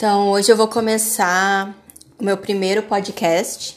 [0.00, 1.78] Então, hoje eu vou começar
[2.18, 3.76] o meu primeiro podcast.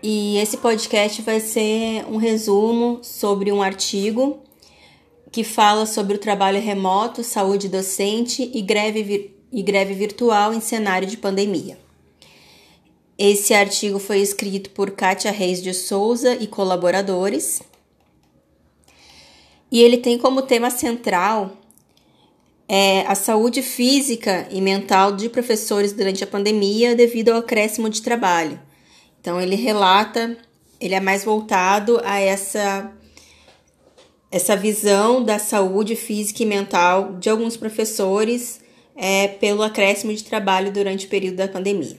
[0.00, 4.38] E esse podcast vai ser um resumo sobre um artigo
[5.32, 11.08] que fala sobre o trabalho remoto, saúde docente e greve, e greve virtual em cenário
[11.08, 11.76] de pandemia.
[13.18, 17.60] Esse artigo foi escrito por Kátia Reis de Souza e colaboradores.
[19.68, 21.63] E ele tem como tema central
[22.68, 28.02] é, a saúde física e mental de professores durante a pandemia devido ao acréscimo de
[28.02, 28.60] trabalho.
[29.20, 30.36] Então ele relata,
[30.80, 32.92] ele é mais voltado a essa
[34.30, 38.60] essa visão da saúde física e mental de alguns professores
[38.96, 41.96] é, pelo acréscimo de trabalho durante o período da pandemia.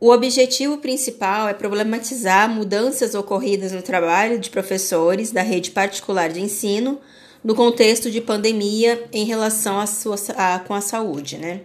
[0.00, 6.40] O objetivo principal é problematizar mudanças ocorridas no trabalho de professores da rede particular de
[6.40, 7.00] ensino
[7.44, 10.16] no contexto de pandemia em relação à sua,
[10.66, 11.60] com a saúde, né?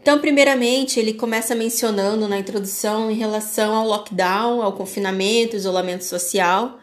[0.00, 6.78] Então, primeiramente, ele começa mencionando na introdução em relação ao lockdown, ao confinamento, isolamento social,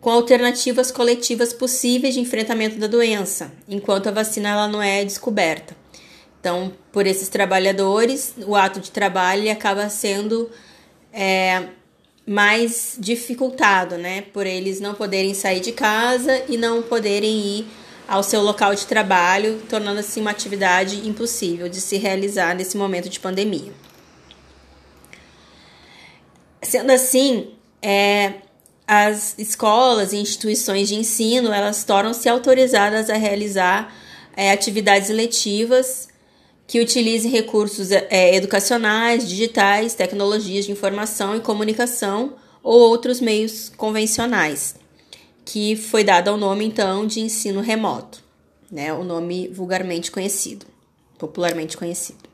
[0.00, 5.76] com alternativas coletivas possíveis de enfrentamento da doença, enquanto a vacina ela não é descoberta.
[6.40, 10.50] Então, por esses trabalhadores, o ato de trabalho acaba sendo
[11.12, 11.68] é,
[12.26, 14.22] mais dificultado, né?
[14.32, 17.66] Por eles não poderem sair de casa e não poderem ir
[18.08, 23.08] ao seu local de trabalho, tornando assim uma atividade impossível de se realizar nesse momento
[23.08, 23.72] de pandemia.
[26.62, 28.34] Sendo assim, é,
[28.86, 33.94] as escolas e instituições de ensino elas tornam-se autorizadas a realizar
[34.36, 36.08] é, atividades letivas
[36.66, 44.74] que utilizem recursos é, educacionais, digitais, tecnologias de informação e comunicação ou outros meios convencionais,
[45.44, 48.22] que foi dado ao nome então de ensino remoto,
[48.70, 50.66] né, o nome vulgarmente conhecido,
[51.16, 52.28] popularmente conhecido.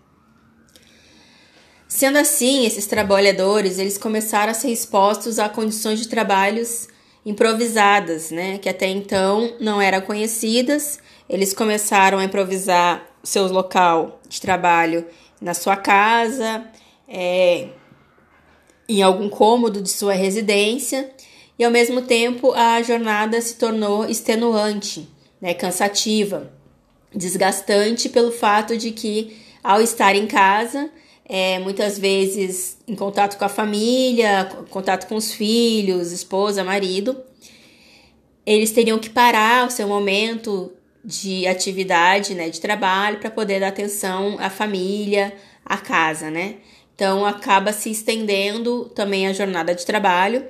[1.87, 6.89] Sendo assim, esses trabalhadores eles começaram a ser expostos a condições de trabalhos
[7.25, 10.99] improvisadas, né, que até então não eram conhecidas.
[11.29, 15.07] Eles começaram a improvisar seu local de trabalho
[15.41, 16.65] na sua casa,
[17.09, 17.69] é,
[18.89, 21.11] em algum cômodo de sua residência,
[21.59, 25.09] e ao mesmo tempo a jornada se tornou extenuante,
[25.41, 26.53] né, cansativa,
[27.15, 30.91] desgastante pelo fato de que ao estar em casa,
[31.25, 37.17] é, muitas vezes em contato com a família, contato com os filhos, esposa, marido,
[38.45, 40.73] eles teriam que parar o seu momento
[41.05, 46.57] de atividade, né, de trabalho, para poder dar atenção à família, à casa, né?
[46.95, 50.47] Então acaba se estendendo também a jornada de trabalho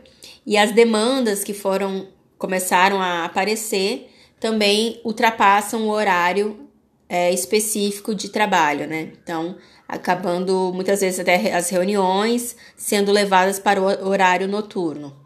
[0.47, 6.69] e as demandas que foram começaram a aparecer também ultrapassam o horário
[7.09, 9.13] é, específico de trabalho, né?
[9.23, 15.22] Então acabando muitas vezes até as reuniões sendo levadas para o horário noturno.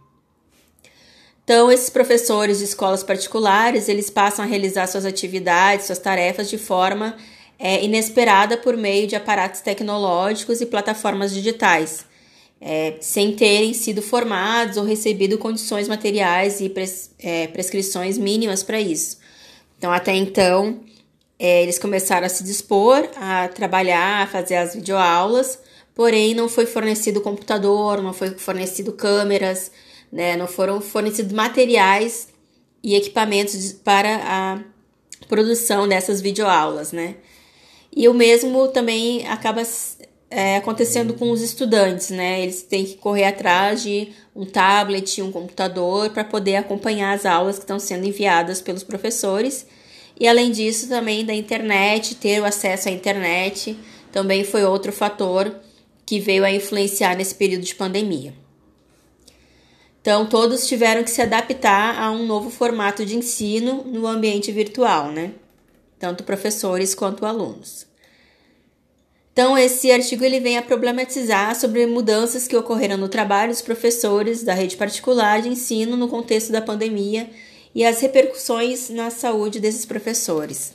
[1.46, 6.58] Então, esses professores de escolas particulares, eles passam a realizar suas atividades, suas tarefas de
[6.58, 7.16] forma
[7.56, 12.04] é, inesperada por meio de aparatos tecnológicos e plataformas digitais,
[12.60, 18.80] é, sem terem sido formados ou recebido condições materiais e pres, é, prescrições mínimas para
[18.80, 19.18] isso.
[19.78, 20.80] Então, até então,
[21.38, 25.60] é, eles começaram a se dispor a trabalhar, a fazer as videoaulas,
[25.94, 29.70] porém não foi fornecido computador, não foi fornecido câmeras,
[30.16, 30.34] né?
[30.34, 32.28] Não foram fornecidos materiais
[32.82, 34.58] e equipamentos para a
[35.28, 37.16] produção dessas videoaulas, né?
[37.94, 39.62] E o mesmo também acaba
[40.30, 42.42] é, acontecendo com os estudantes, né?
[42.42, 47.56] Eles têm que correr atrás de um tablet, um computador para poder acompanhar as aulas
[47.56, 49.66] que estão sendo enviadas pelos professores.
[50.18, 53.76] E além disso, também da internet, ter o acesso à internet
[54.10, 55.54] também foi outro fator
[56.06, 58.45] que veio a influenciar nesse período de pandemia.
[60.06, 65.10] Então, todos tiveram que se adaptar a um novo formato de ensino no ambiente virtual,
[65.10, 65.32] né?
[65.98, 67.88] Tanto professores quanto alunos.
[69.32, 74.44] Então, esse artigo ele vem a problematizar sobre mudanças que ocorreram no trabalho dos professores
[74.44, 77.28] da rede particular de ensino no contexto da pandemia
[77.74, 80.72] e as repercussões na saúde desses professores.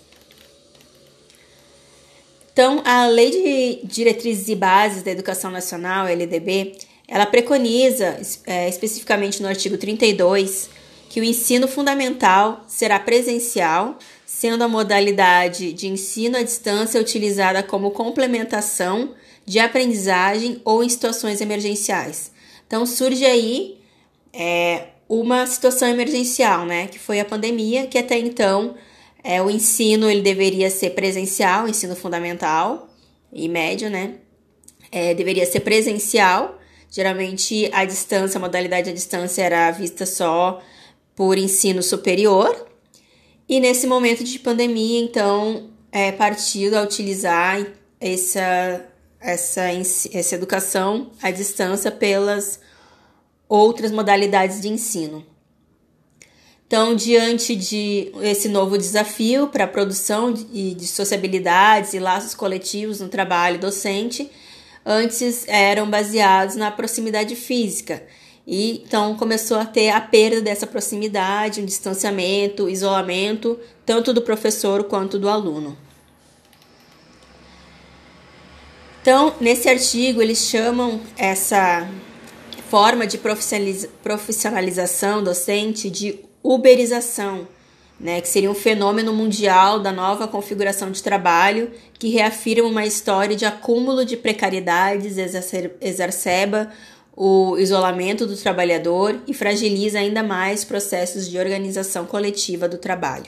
[2.52, 6.76] Então, a Lei de Diretrizes e Bases da Educação Nacional, LDB,
[7.14, 10.70] ela preconiza, é, especificamente no artigo 32,
[11.10, 17.92] que o ensino fundamental será presencial, sendo a modalidade de ensino à distância utilizada como
[17.92, 19.14] complementação
[19.46, 22.32] de aprendizagem ou em situações emergenciais.
[22.66, 23.78] Então surge aí
[24.32, 28.76] é, uma situação emergencial, né, que foi a pandemia, que até então
[29.24, 32.90] É, o ensino ele deveria ser presencial, ensino fundamental
[33.32, 34.16] e médio, né?
[34.92, 36.60] É, deveria ser presencial.
[36.94, 40.62] Geralmente a distância, a modalidade à distância era vista só
[41.16, 42.68] por ensino superior.
[43.48, 47.66] E nesse momento de pandemia, então, é partido a utilizar
[47.98, 48.86] essa,
[49.22, 52.60] essa, essa educação à distância pelas
[53.48, 55.26] outras modalidades de ensino.
[56.68, 63.00] Então, diante de esse novo desafio para a produção de, de sociabilidades e laços coletivos
[63.00, 64.30] no trabalho docente,
[64.86, 68.04] antes eram baseados na proximidade física.
[68.46, 74.84] E então começou a ter a perda dessa proximidade, um distanciamento, isolamento, tanto do professor
[74.86, 75.78] quanto do aluno.
[79.02, 81.90] Então, nesse artigo, eles chamam essa
[82.70, 83.18] forma de
[84.04, 87.48] profissionalização docente de uberização,
[88.02, 93.36] né, que seria um fenômeno mundial da nova configuração de trabalho que reafirma uma história
[93.36, 95.18] de acúmulo de precariedades,
[95.80, 96.72] exacerba
[97.16, 103.28] o isolamento do trabalhador e fragiliza ainda mais processos de organização coletiva do trabalho.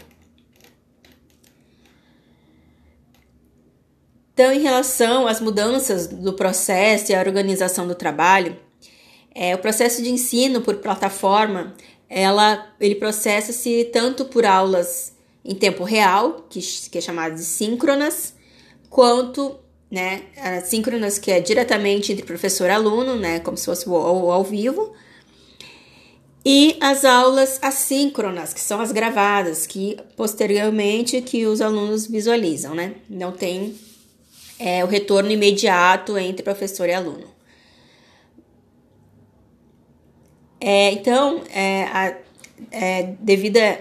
[4.34, 8.58] Então, em relação às mudanças do processo e à organização do trabalho,
[9.36, 11.76] é, o processo de ensino por plataforma
[12.14, 15.14] ela, ele processa-se tanto por aulas
[15.44, 18.36] em tempo real, que, que é chamada de síncronas,
[18.90, 19.56] quanto
[19.90, 20.22] né,
[20.64, 24.44] síncronas, que é diretamente entre professor e aluno, né, como se fosse o, o ao
[24.44, 24.94] vivo,
[26.46, 32.96] e as aulas assíncronas, que são as gravadas, que posteriormente que os alunos visualizam, né?
[33.10, 33.80] Não tem
[34.60, 37.33] é, o retorno imediato entre professor e aluno.
[40.66, 42.18] É, então, é, a,
[42.72, 43.78] é, devido a,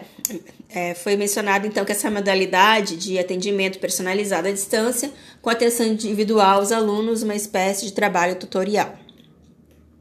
[0.69, 6.59] é, foi mencionado então que essa modalidade de atendimento personalizado à distância, com atenção individual
[6.59, 8.97] aos alunos, uma espécie de trabalho tutorial.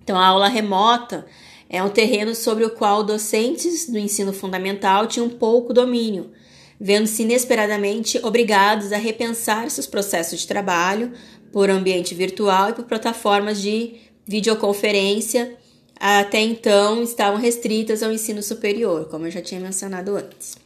[0.03, 1.23] Então, a aula remota
[1.69, 6.31] é um terreno sobre o qual docentes do ensino fundamental tinham pouco domínio,
[6.79, 11.13] vendo-se inesperadamente obrigados a repensar seus processos de trabalho
[11.51, 15.60] por ambiente virtual e por plataformas de videoconferência
[16.03, 20.57] até então estavam restritas ao ensino superior, como eu já tinha mencionado antes.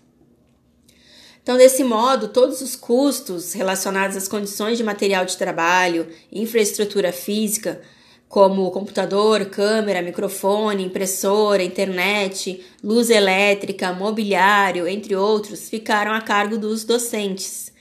[1.44, 7.82] Então, desse modo, todos os custos relacionados às condições de material de trabalho, infraestrutura física,
[8.30, 16.86] como computador, câmera, microfone, impressora, internet, luz elétrica, mobiliário, entre outros, ficaram a cargo dos
[16.86, 17.74] docentes.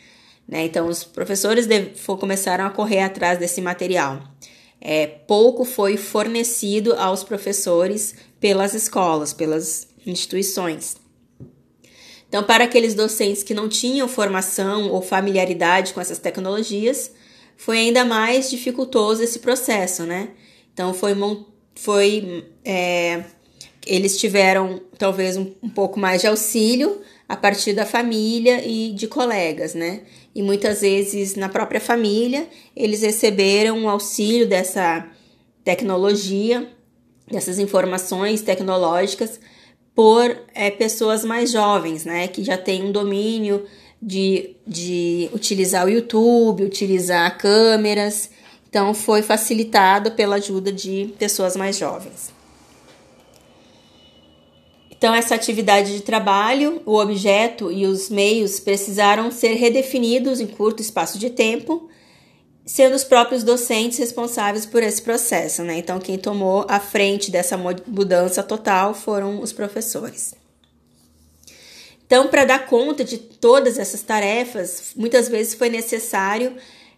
[0.47, 0.65] Né?
[0.65, 1.69] Então, os professores
[2.19, 4.34] começaram a correr atrás desse material
[4.87, 10.97] é, pouco foi fornecido aos professores pelas escolas, pelas instituições.
[12.29, 17.13] Então, para aqueles docentes que não tinham formação ou familiaridade com essas tecnologias,
[17.57, 20.31] foi ainda mais dificultoso esse processo, né?
[20.75, 21.15] Então, foi,
[21.75, 23.25] foi é,
[23.87, 29.07] eles tiveram talvez um, um pouco mais de auxílio a partir da família e de
[29.07, 30.03] colegas, né?
[30.35, 35.07] E muitas vezes na própria família eles receberam o auxílio dessa
[35.63, 36.69] tecnologia,
[37.31, 39.41] dessas informações tecnológicas
[39.95, 43.65] por é, pessoas mais jovens, né, que já têm um domínio
[44.03, 48.29] de, de utilizar o YouTube, utilizar câmeras.
[48.69, 52.34] Então, foi facilitado pela ajuda de pessoas mais jovens.
[55.05, 60.81] Então, essa atividade de trabalho, o objeto e os meios precisaram ser redefinidos em curto
[60.81, 61.91] espaço de tempo,
[62.65, 65.63] sendo os próprios docentes responsáveis por esse processo.
[65.63, 65.77] Né?
[65.77, 67.55] Então, quem tomou a frente dessa
[67.87, 70.35] mudança total foram os professores.
[72.07, 76.57] Então, para dar conta de todas essas tarefas, muitas vezes foi necessário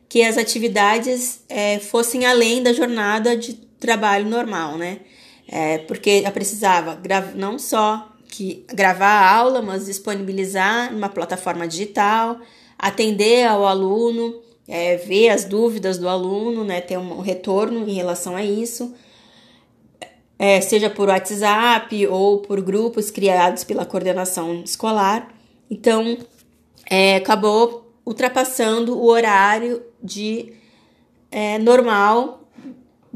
[0.09, 5.01] que as atividades é, fossem além da jornada de trabalho normal, né?
[5.49, 7.01] É, porque ela precisava
[7.35, 12.39] não só que gravar a aula, mas disponibilizar numa plataforma digital,
[12.79, 18.35] atender ao aluno, é, ver as dúvidas do aluno, né, ter um retorno em relação
[18.35, 18.93] a isso,
[20.39, 25.33] é, seja por WhatsApp ou por grupos criados pela coordenação escolar.
[25.71, 26.19] Então,
[26.91, 30.53] é, acabou ultrapassando o horário de
[31.31, 32.46] é, normal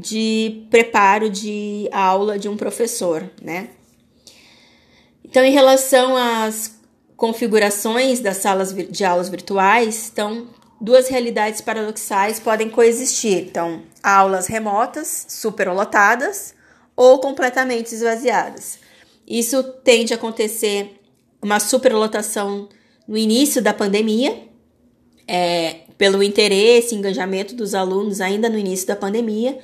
[0.00, 3.69] de preparo de aula de um professor, né?
[5.25, 6.78] Então, em relação às
[7.16, 10.49] configurações das salas de aulas virtuais, então,
[10.80, 13.45] duas realidades paradoxais podem coexistir.
[13.45, 16.54] Então, aulas remotas, superlotadas
[16.97, 18.78] ou completamente esvaziadas.
[19.26, 20.99] Isso tende a acontecer
[21.42, 22.69] uma superlotação
[23.07, 24.49] no início da pandemia,
[25.28, 29.59] é, pelo interesse e engajamento dos alunos ainda no início da pandemia,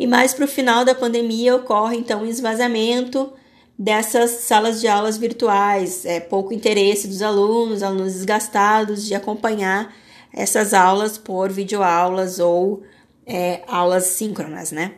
[0.00, 3.34] e mais para o final da pandemia ocorre então um esvaziamento
[3.78, 9.94] dessas salas de aulas virtuais, é, pouco interesse dos alunos, alunos desgastados de acompanhar
[10.32, 12.82] essas aulas por videoaulas ou
[13.26, 14.94] é, aulas síncronas, né?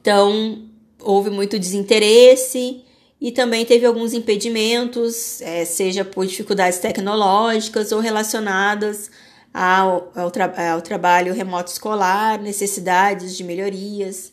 [0.00, 2.84] Então, houve muito desinteresse
[3.20, 9.10] e também teve alguns impedimentos, é, seja por dificuldades tecnológicas ou relacionadas
[9.56, 14.30] ao, ao, tra ao trabalho remoto escolar, necessidades de melhorias,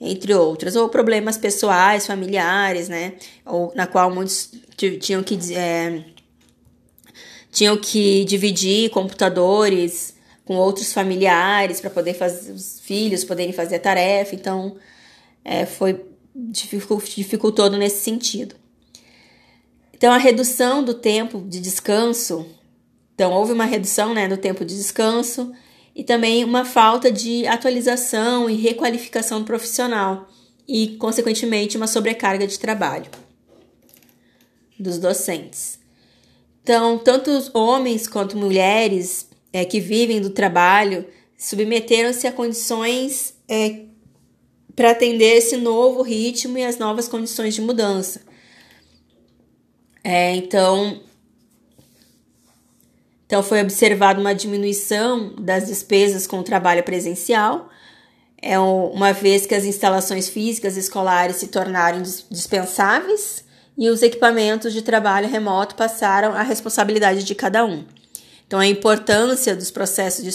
[0.00, 3.12] entre outras, ou problemas pessoais, familiares, né?
[3.46, 4.50] Ou na qual muitos
[5.00, 6.04] tinham que é,
[7.52, 13.80] tinham que dividir computadores com outros familiares para poder fazer os filhos poderem fazer a
[13.80, 14.34] tarefa.
[14.34, 14.76] Então,
[15.44, 16.04] é, foi
[16.34, 18.56] dificultou nesse sentido.
[19.92, 22.44] Então, a redução do tempo de descanso,
[23.14, 25.52] então houve uma redução né, do tempo de descanso
[25.94, 30.28] e também uma falta de atualização e requalificação do profissional
[30.66, 33.10] e, consequentemente, uma sobrecarga de trabalho
[34.78, 35.78] dos docentes.
[36.62, 41.06] Então, tanto homens quanto mulheres é, que vivem do trabalho
[41.36, 43.82] submeteram-se a condições é,
[44.74, 48.22] para atender esse novo ritmo e as novas condições de mudança.
[50.02, 51.02] É, então,
[53.34, 57.68] então foi observada uma diminuição das despesas com o trabalho presencial,
[58.40, 62.00] é uma vez que as instalações físicas escolares se tornaram
[62.30, 63.44] dispensáveis
[63.76, 67.84] e os equipamentos de trabalho remoto passaram à responsabilidade de cada um.
[68.46, 70.30] Então, a importância dos processos de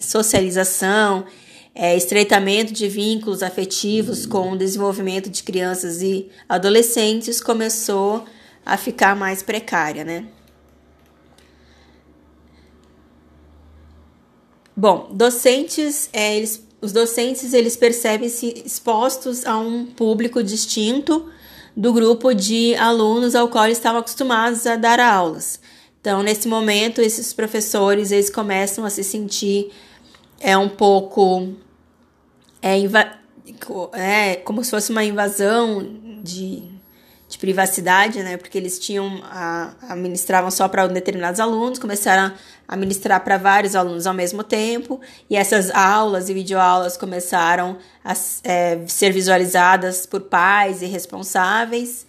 [0.00, 1.24] socialização
[1.72, 8.24] é, estreitamento de vínculos afetivos com o desenvolvimento de crianças e adolescentes começou
[8.66, 10.24] a ficar mais precária, né?
[14.76, 21.30] Bom, docentes, é, eles, os docentes eles percebem-se expostos a um público distinto
[21.76, 25.60] do grupo de alunos ao qual estavam acostumados a dar aulas.
[26.00, 29.70] Então, nesse momento, esses professores eles começam a se sentir
[30.40, 31.54] é um pouco
[32.60, 32.78] é,
[33.92, 35.82] é como se fosse uma invasão
[36.22, 36.62] de,
[37.34, 38.36] de privacidade, né?
[38.36, 42.32] Porque eles tinham a, administravam só para determinados alunos, começaram
[42.66, 48.14] a ministrar para vários alunos ao mesmo tempo, e essas aulas e videoaulas começaram a
[48.44, 52.06] é, ser visualizadas por pais e responsáveis,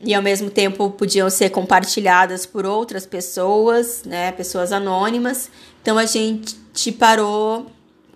[0.00, 4.32] e ao mesmo tempo podiam ser compartilhadas por outras pessoas, né?
[4.32, 5.50] Pessoas anônimas.
[5.80, 7.66] Então a gente parou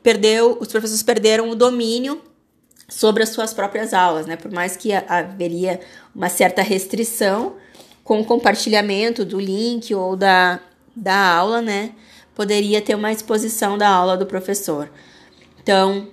[0.03, 2.21] perdeu, os professores perderam o domínio
[2.93, 4.37] sobre as suas próprias aulas, né?
[4.37, 5.81] Por mais que haveria
[6.15, 7.55] uma certa restrição
[8.05, 10.61] com o compartilhamento do link ou da,
[10.95, 11.93] da aula, né?
[12.35, 14.91] Poderia ter uma exposição da aula do professor.
[15.63, 16.09] Então,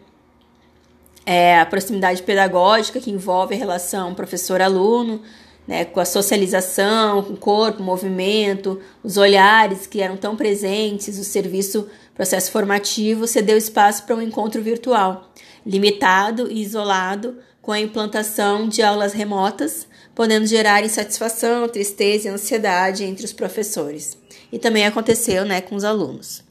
[1.25, 5.21] é, a proximidade pedagógica que envolve a relação professor-aluno,
[5.67, 11.24] né, com a socialização, com o corpo, movimento, os olhares que eram tão presentes, o
[11.24, 15.28] serviço processo formativo cedeu espaço para um encontro virtual,
[15.66, 23.04] limitado e isolado, com a implantação de aulas remotas, podendo gerar insatisfação, tristeza e ansiedade
[23.04, 24.18] entre os professores.
[24.51, 26.44] E também aconteceu né, com os alunos.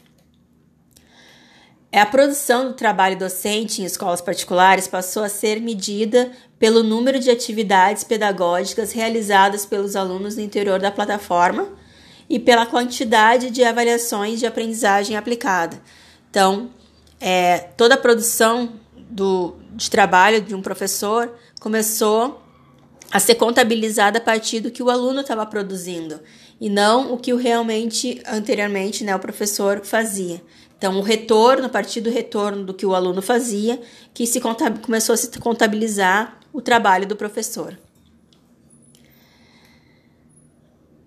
[1.90, 7.30] A produção do trabalho docente em escolas particulares passou a ser medida pelo número de
[7.30, 11.68] atividades pedagógicas realizadas pelos alunos no interior da plataforma
[12.28, 15.80] e pela quantidade de avaliações de aprendizagem aplicada.
[16.30, 16.70] Então,
[17.18, 18.74] é, toda a produção
[19.10, 22.42] do, de trabalho de um professor começou
[23.10, 26.20] a ser contabilizada a partir do que o aluno estava produzindo
[26.60, 30.42] e não o que o realmente anteriormente né, o professor fazia.
[30.76, 33.80] Então, o retorno, a partir do retorno do que o aluno fazia,
[34.14, 37.76] que se começou a se contabilizar o trabalho do professor.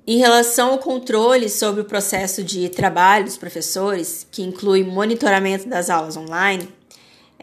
[0.05, 5.89] Em relação ao controle sobre o processo de trabalho dos professores, que inclui monitoramento das
[5.89, 6.67] aulas online,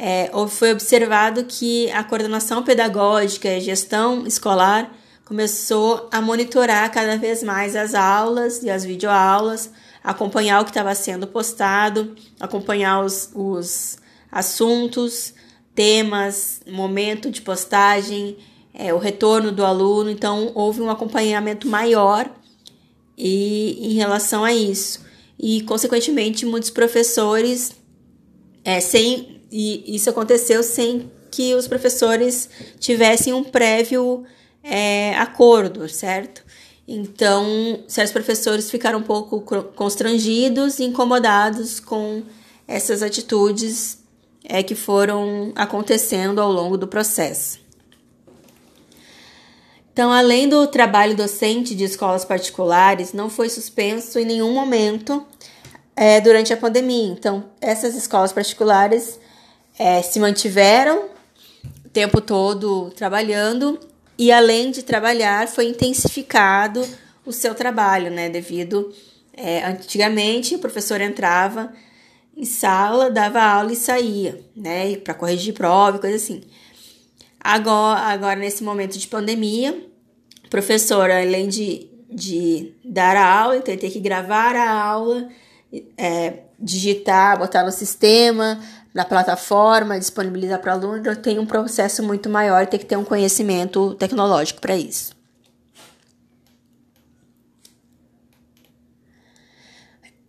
[0.00, 4.92] é, foi observado que a coordenação pedagógica e gestão escolar
[5.24, 10.94] começou a monitorar cada vez mais as aulas e as videoaulas, acompanhar o que estava
[10.94, 13.98] sendo postado, acompanhar os, os
[14.30, 15.34] assuntos,
[15.74, 18.38] temas, momento de postagem,
[18.72, 20.10] é, o retorno do aluno.
[20.10, 22.30] Então, houve um acompanhamento maior
[23.16, 25.04] e em relação a isso.
[25.36, 27.72] E, consequentemente, muitos professores,
[28.64, 34.24] é, sem, e isso aconteceu sem que os professores tivessem um prévio
[34.62, 36.42] é, acordo, certo?
[36.86, 39.42] Então, certos professores ficaram um pouco
[39.74, 42.22] constrangidos e incomodados com
[42.66, 43.98] essas atitudes
[44.44, 47.60] é, que foram acontecendo ao longo do processo.
[49.92, 55.26] Então, além do trabalho docente de escolas particulares, não foi suspenso em nenhum momento
[55.94, 57.08] é, durante a pandemia.
[57.08, 59.18] Então, essas escolas particulares
[59.78, 61.08] é, se mantiveram
[61.84, 63.78] o tempo todo trabalhando
[64.18, 66.84] e além de trabalhar, foi intensificado
[67.24, 68.28] o seu trabalho, né?
[68.28, 68.92] Devido
[69.32, 71.72] é, antigamente o professor entrava
[72.36, 74.96] em sala, dava aula e saía, né?
[74.96, 76.42] Para corrigir prova coisa assim.
[77.40, 79.72] Agora, agora, nesse momento de pandemia,
[80.44, 85.28] o professor, além de, de dar a aula, então ele tem que gravar a aula,
[85.96, 88.60] é, digitar, botar no sistema,
[88.94, 93.04] na plataforma, disponibilizar para o aluno, tem um processo muito maior, tem que ter um
[93.04, 95.16] conhecimento tecnológico para isso.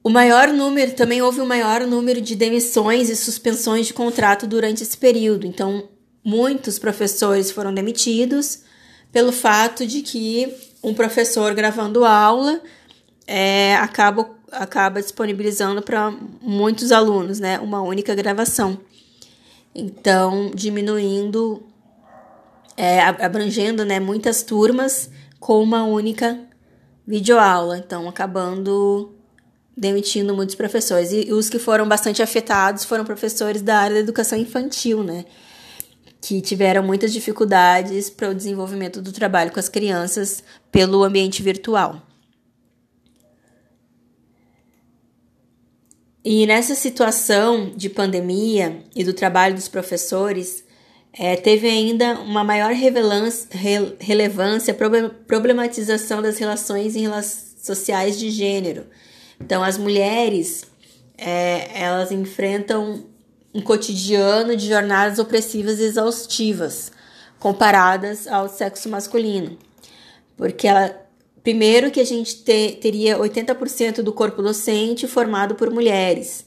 [0.03, 4.81] O maior número, também houve um maior número de demissões e suspensões de contrato durante
[4.81, 5.45] esse período.
[5.45, 5.89] Então,
[6.23, 8.63] muitos professores foram demitidos
[9.11, 12.61] pelo fato de que um professor gravando aula
[13.27, 18.79] é, acaba acaba disponibilizando para muitos alunos, né, uma única gravação.
[19.73, 21.63] Então, diminuindo,
[22.75, 26.39] é, abrangendo, né, muitas turmas com uma única
[27.05, 27.77] videoaula.
[27.77, 29.15] Então, acabando
[29.79, 31.11] demitindo muitos professores.
[31.11, 35.25] E os que foram bastante afetados foram professores da área da educação infantil, né?
[36.21, 42.08] Que tiveram muitas dificuldades para o desenvolvimento do trabalho com as crianças pelo ambiente virtual.
[46.23, 50.63] E nessa situação de pandemia e do trabalho dos professores,
[51.13, 52.73] é, teve ainda uma maior
[53.99, 57.07] relevância a problematização das relações em
[57.61, 58.85] sociais de gênero.
[59.39, 60.65] Então, as mulheres
[61.17, 63.05] é, elas enfrentam
[63.53, 66.91] um cotidiano de jornadas opressivas e exaustivas
[67.39, 69.57] comparadas ao sexo masculino,
[70.37, 71.08] porque ela
[71.49, 76.45] Primeiro que a gente te, teria 80% do corpo docente formado por mulheres.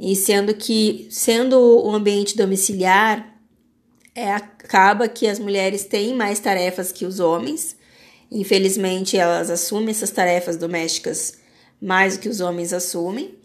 [0.00, 3.38] E sendo que, sendo o ambiente domiciliar,
[4.14, 7.76] é, acaba que as mulheres têm mais tarefas que os homens.
[8.30, 11.34] Infelizmente, elas assumem essas tarefas domésticas
[11.78, 13.38] mais do que os homens assumem.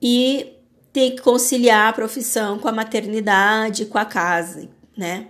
[0.00, 0.52] E
[0.92, 5.26] tem que conciliar a profissão com a maternidade, com a casa, né?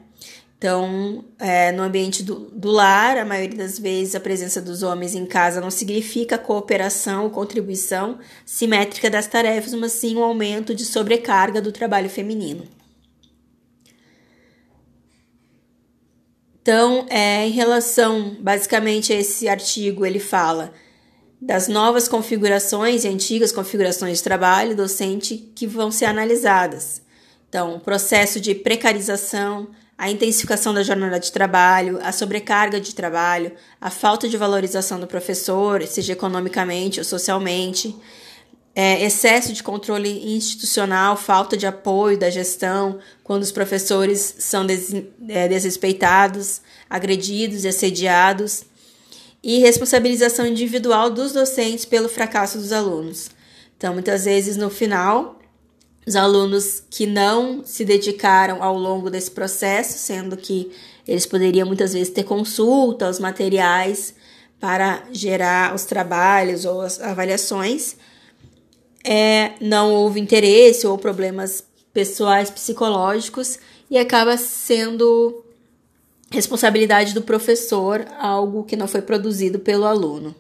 [0.59, 5.15] Então, é, no ambiente do, do, lar, a maioria das vezes a presença dos homens
[5.15, 10.85] em casa não significa cooperação ou contribuição simétrica das tarefas, mas sim um aumento de
[10.85, 12.67] sobrecarga do trabalho feminino.
[16.61, 20.75] Então, é, em relação, basicamente, a esse artigo, ele fala
[21.41, 27.01] das novas configurações e antigas configurações de trabalho docente que vão ser analisadas.
[27.49, 29.69] Então, processo de precarização,
[29.99, 35.09] a intensificação da jornada de trabalho, a sobrecarga de trabalho, a falta de valorização do
[35.09, 37.97] professor, seja economicamente ou socialmente,
[38.77, 44.95] é, excesso de controle institucional, falta de apoio da gestão, quando os professores são des,
[45.29, 48.63] é, desrespeitados, agredidos e assediados,
[49.43, 53.31] e responsabilização individual dos docentes pelo fracasso dos alunos.
[53.77, 55.38] Então, muitas vezes, no final,
[56.09, 60.73] os alunos que não se dedicaram ao longo desse processo, sendo que
[61.07, 64.15] eles poderiam muitas vezes ter consulta aos materiais
[64.59, 67.97] para gerar os trabalhos ou as avaliações,
[69.05, 73.59] é, não houve interesse ou problemas pessoais psicológicos
[73.91, 75.45] e acaba sendo
[76.31, 80.35] responsabilidade do professor algo que não foi produzido pelo aluno.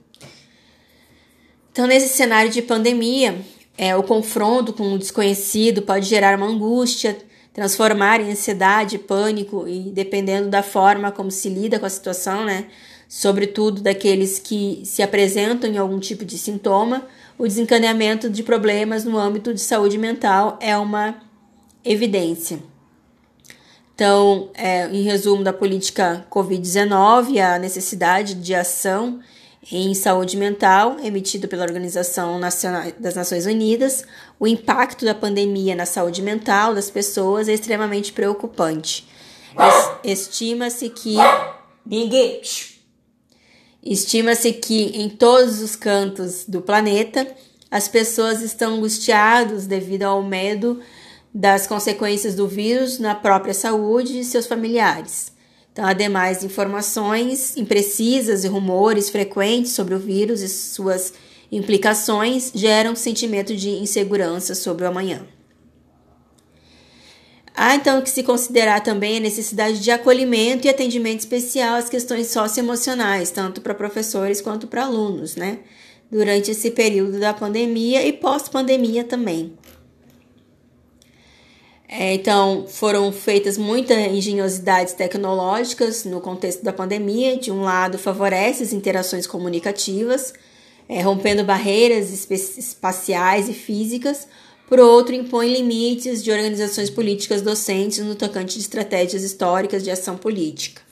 [1.70, 3.38] Então, nesse cenário de pandemia,
[3.79, 7.17] é, o confronto com o desconhecido pode gerar uma angústia,
[7.55, 12.67] transformar em ansiedade, pânico e dependendo da forma como se lida com a situação, né?
[13.09, 17.07] Sobretudo daqueles que se apresentam em algum tipo de sintoma,
[17.38, 21.14] o desencadeamento de problemas no âmbito de saúde mental é uma
[21.85, 22.59] evidência.
[23.95, 29.21] Então, é, em resumo da política Covid-19, a necessidade de ação
[29.71, 34.05] em saúde mental, emitido pela Organização Nacional das Nações Unidas,
[34.38, 39.07] o impacto da pandemia na saúde mental das pessoas é extremamente preocupante.
[40.05, 41.16] Estima-se que
[41.85, 42.40] ninguém
[43.83, 47.27] Estima-se que em todos os cantos do planeta
[47.71, 50.81] as pessoas estão angustiadas devido ao medo
[51.33, 55.33] das consequências do vírus na própria saúde e seus familiares.
[55.79, 61.12] Então, informações imprecisas e rumores frequentes sobre o vírus e suas
[61.53, 65.25] implicações, geram um sentimento de insegurança sobre o amanhã.
[67.55, 72.27] Há então que se considerar também a necessidade de acolhimento e atendimento especial às questões
[72.27, 75.61] socioemocionais, tanto para professores quanto para alunos, né?
[76.11, 79.57] Durante esse período da pandemia e pós-pandemia também.
[81.88, 87.38] É, então, foram feitas muitas engenhosidades tecnológicas no contexto da pandemia.
[87.38, 90.35] De um lado, favorece as interações comunicativas,
[90.87, 94.29] é, rompendo barreiras espaciais e físicas
[94.68, 100.14] por outro, impõe limites de organizações políticas docentes no tocante de estratégias históricas de ação
[100.18, 100.83] política.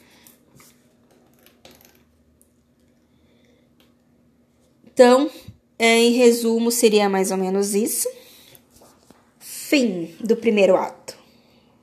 [4.87, 5.31] Então,
[5.79, 8.09] é, em resumo, seria mais ou menos isso.
[9.69, 11.16] Fim do primeiro ato.